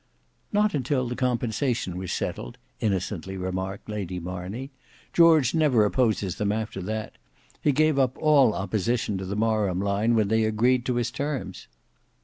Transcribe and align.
"Not 0.51 0.73
until 0.73 1.07
the 1.07 1.15
compensation 1.15 1.95
was 1.95 2.11
settled," 2.11 2.57
innocently 2.79 3.37
remarked 3.37 3.87
Lady 3.87 4.19
Marney; 4.19 4.71
"George 5.13 5.53
never 5.53 5.85
opposes 5.85 6.37
them 6.37 6.51
after 6.51 6.81
that. 6.81 7.19
He 7.61 7.71
gave 7.71 7.99
up 7.99 8.17
all 8.17 8.55
opposition 8.55 9.19
to 9.19 9.25
the 9.25 9.35
Marham 9.35 9.79
line 9.79 10.15
when 10.15 10.27
they 10.29 10.43
agreed 10.45 10.87
to 10.87 10.95
his 10.95 11.11
terms." 11.11 11.67